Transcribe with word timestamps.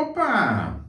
Opa! 0.00 0.86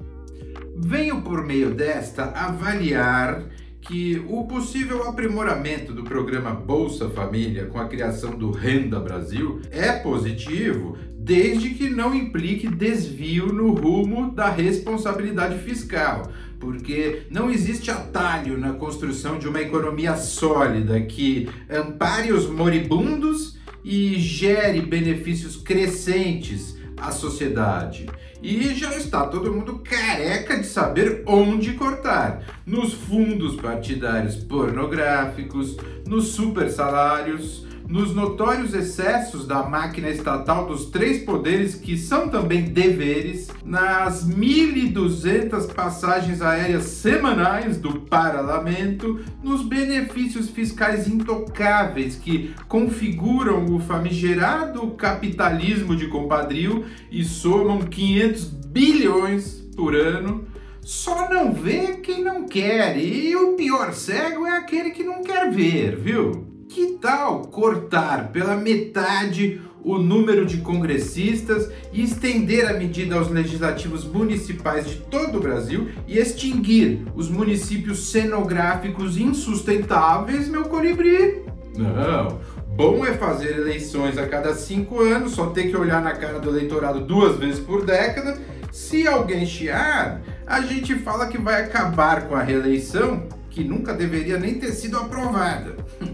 Venho 0.77 1.21
por 1.21 1.45
meio 1.45 1.71
desta 1.71 2.23
avaliar 2.23 3.43
que 3.81 4.23
o 4.29 4.45
possível 4.45 5.09
aprimoramento 5.09 5.91
do 5.91 6.03
programa 6.03 6.51
Bolsa 6.51 7.09
Família 7.09 7.65
com 7.65 7.77
a 7.77 7.87
criação 7.87 8.31
do 8.31 8.49
Renda 8.51 9.01
Brasil 9.01 9.59
é 9.71 9.91
positivo, 9.91 10.97
desde 11.19 11.71
que 11.71 11.89
não 11.89 12.15
implique 12.15 12.69
desvio 12.69 13.47
no 13.47 13.73
rumo 13.73 14.31
da 14.31 14.49
responsabilidade 14.49 15.59
fiscal, 15.59 16.31
porque 16.57 17.23
não 17.29 17.51
existe 17.51 17.91
atalho 17.91 18.57
na 18.57 18.71
construção 18.71 19.37
de 19.37 19.49
uma 19.49 19.59
economia 19.59 20.15
sólida 20.15 21.01
que 21.01 21.49
ampare 21.69 22.31
os 22.31 22.49
moribundos 22.49 23.57
e 23.83 24.17
gere 24.17 24.79
benefícios 24.79 25.57
crescentes 25.57 26.81
à 27.03 27.11
sociedade. 27.11 28.07
E 28.41 28.73
já 28.73 28.95
está 28.95 29.25
todo 29.25 29.53
mundo 29.53 29.79
careca 29.79 30.57
de 30.57 30.65
saber 30.65 31.23
onde 31.25 31.73
cortar: 31.73 32.61
nos 32.65 32.93
fundos 32.93 33.55
partidários 33.55 34.35
pornográficos, 34.35 35.77
nos 36.07 36.29
super 36.29 36.69
salários, 36.69 37.65
nos 37.87 38.13
notórios 38.13 38.73
excessos 38.73 39.45
da 39.45 39.63
máquina 39.63 40.09
estatal 40.09 40.65
dos 40.67 40.85
três 40.85 41.23
poderes, 41.23 41.75
que 41.75 41.97
são 41.97 42.29
também 42.29 42.63
deveres, 42.63 43.49
nas 43.65 44.27
1.200 44.27 45.71
passagens 45.73 46.41
aéreas 46.41 46.83
semanais 46.83 47.77
do 47.77 48.01
parlamento, 48.01 49.19
nos 49.43 49.63
benefícios 49.63 50.49
fiscais 50.49 51.07
intocáveis 51.07 52.15
que 52.15 52.53
configuram 52.67 53.65
o 53.65 53.79
famigerado 53.79 54.87
capitalismo 54.91 55.95
de 55.95 56.07
compadrio 56.07 56.85
e 57.11 57.23
somam 57.23 57.79
500 57.79 58.45
bilhões 58.45 59.63
por 59.75 59.95
ano. 59.95 60.45
Só 60.81 61.29
não 61.29 61.53
vê 61.53 61.97
quem 62.03 62.21
não 62.23 62.45
quer, 62.45 62.97
e 62.97 63.33
o 63.35 63.53
pior 63.53 63.93
cego 63.93 64.45
é 64.45 64.57
aquele 64.57 64.91
que 64.91 65.03
não 65.03 65.23
quer 65.23 65.49
ver, 65.49 65.95
viu? 65.95 66.52
Que 66.73 66.93
tal 66.93 67.41
cortar 67.41 68.31
pela 68.31 68.55
metade 68.55 69.61
o 69.83 69.99
número 69.99 70.43
de 70.43 70.57
congressistas 70.57 71.69
e 71.91 72.01
estender 72.01 72.67
a 72.67 72.73
medida 72.73 73.15
aos 73.15 73.29
legislativos 73.29 74.03
municipais 74.03 74.89
de 74.89 74.95
todo 74.95 75.37
o 75.37 75.39
Brasil 75.39 75.89
e 76.07 76.17
extinguir 76.17 77.05
os 77.13 77.29
municípios 77.29 78.09
cenográficos 78.09 79.17
insustentáveis, 79.17 80.47
meu 80.47 80.63
colibri? 80.63 81.43
Não. 81.77 82.39
Bom 82.75 83.05
é 83.05 83.13
fazer 83.13 83.55
eleições 83.55 84.17
a 84.17 84.27
cada 84.27 84.55
cinco 84.55 84.99
anos, 84.99 85.33
só 85.33 85.51
ter 85.51 85.69
que 85.69 85.77
olhar 85.77 86.01
na 86.01 86.13
cara 86.13 86.39
do 86.39 86.49
eleitorado 86.49 87.01
duas 87.01 87.37
vezes 87.37 87.59
por 87.59 87.85
década. 87.85 88.35
Se 88.71 89.07
alguém 89.07 89.45
chiar, 89.45 90.23
a 90.47 90.59
gente 90.61 90.95
fala 90.95 91.27
que 91.27 91.37
vai 91.37 91.61
acabar 91.61 92.27
com 92.27 92.33
a 92.33 92.41
reeleição, 92.41 93.27
que 93.51 93.63
nunca 93.63 93.93
deveria 93.93 94.39
nem 94.39 94.55
ter 94.55 94.71
sido 94.71 94.97
aprovada. 94.97 95.75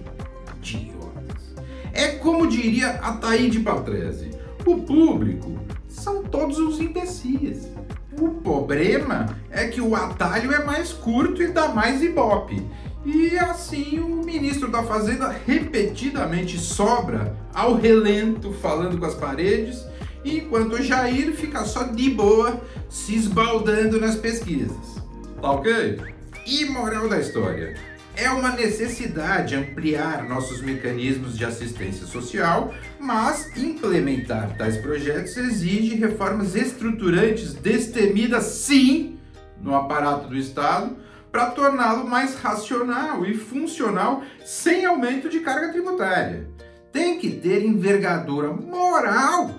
idiotas. 0.62 1.56
É 1.94 2.10
como 2.18 2.48
diria 2.48 2.92
a 3.02 3.14
Taíde 3.14 3.60
Patrese, 3.60 4.32
o 4.66 4.78
público 4.78 5.58
são 5.88 6.24
todos 6.24 6.58
os 6.58 6.80
imbecis. 6.80 7.68
O 8.20 8.30
problema 8.30 9.38
é 9.50 9.68
que 9.68 9.82
o 9.82 9.96
atalho 9.96 10.52
é 10.54 10.64
mais 10.64 10.92
curto 10.92 11.42
e 11.42 11.48
dá 11.48 11.70
mais 11.70 12.02
ibope. 12.02 12.66
E 13.06 13.38
assim 13.38 14.00
o 14.00 14.24
ministro 14.26 14.70
da 14.70 14.84
Fazenda 14.84 15.34
repetidamente 15.48 16.60
sobra 16.60 17.36
ao 17.54 17.76
relento 17.76 18.52
falando 18.54 18.98
com 18.98 19.06
as 19.06 19.16
paredes, 19.16 19.86
enquanto 20.24 20.74
o 20.74 20.82
Jair 20.82 21.34
fica 21.34 21.64
só 21.64 21.84
de 21.84 22.10
boa 22.10 22.62
se 22.90 23.16
esbaldando 23.16 24.00
nas 24.00 24.16
pesquisas. 24.16 25.02
Tá 25.42 25.52
ok? 25.52 26.00
E 26.46 26.66
moral 26.66 27.08
da 27.08 27.20
história: 27.20 27.78
é 28.22 28.30
uma 28.32 28.52
necessidade 28.52 29.56
ampliar 29.56 30.28
nossos 30.28 30.62
mecanismos 30.62 31.38
de 31.38 31.46
assistência 31.46 32.06
social, 32.06 32.74
mas 33.00 33.56
implementar 33.58 34.58
tais 34.58 34.78
projetos 34.78 35.38
exige 35.38 35.96
reformas 35.96 36.54
estruturantes 36.56 37.54
destemidas, 37.54 38.44
sim, 38.44 39.18
no 39.62 39.74
aparato 39.74 40.28
do 40.28 40.36
Estado, 40.36 40.98
para 41.32 41.52
torná-lo 41.52 42.08
mais 42.08 42.36
racional 42.36 43.26
e 43.26 43.36
funcional 43.36 44.24
sem 44.44 44.86
aumento 44.86 45.30
de 45.30 45.40
carga 45.40 45.72
tributária. 45.72 46.50
Tem 46.92 47.20
que 47.20 47.30
ter 47.30 47.64
envergadura 47.64 48.52
moral 48.52 49.52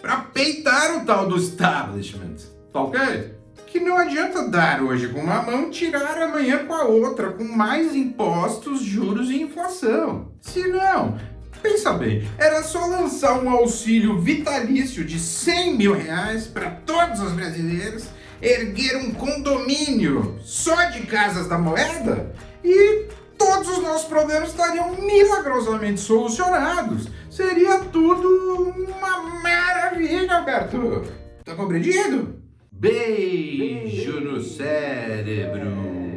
para 0.00 0.18
peitar 0.18 0.98
o 0.98 1.04
tal 1.04 1.26
do 1.26 1.36
establishment. 1.36 2.36
Tá 2.72 2.80
ok? 2.82 3.37
Que 3.78 3.84
não 3.84 3.96
adianta 3.96 4.48
dar 4.48 4.82
hoje 4.82 5.08
com 5.08 5.20
uma 5.20 5.40
mão, 5.40 5.70
tirar 5.70 6.20
amanhã 6.20 6.66
com 6.66 6.74
a 6.74 6.84
outra, 6.84 7.30
com 7.30 7.44
mais 7.44 7.94
impostos, 7.94 8.82
juros 8.82 9.30
e 9.30 9.40
inflação. 9.40 10.32
Se 10.40 10.66
não, 10.66 11.16
pensa 11.62 11.92
bem, 11.92 12.28
era 12.36 12.60
só 12.64 12.84
lançar 12.86 13.40
um 13.40 13.48
auxílio 13.48 14.20
vitalício 14.20 15.04
de 15.04 15.20
100 15.20 15.76
mil 15.76 15.94
reais 15.94 16.48
para 16.48 16.70
todos 16.70 17.20
os 17.20 17.32
brasileiros, 17.32 18.08
erguer 18.42 18.96
um 18.96 19.12
condomínio 19.12 20.36
só 20.42 20.86
de 20.86 21.02
casas 21.02 21.46
da 21.46 21.56
moeda 21.56 22.34
e 22.64 23.06
todos 23.36 23.68
os 23.68 23.78
nossos 23.78 24.08
problemas 24.08 24.48
estariam 24.48 24.92
milagrosamente 24.96 26.00
solucionados. 26.00 27.06
Seria 27.30 27.78
tudo 27.78 28.74
uma 28.76 29.40
maravilha, 29.40 30.38
Alberto. 30.38 31.04
Tá 31.44 31.54
compreendido? 31.54 32.47
Beijo 32.80 34.20
no 34.20 34.40
cérebro. 34.40 36.07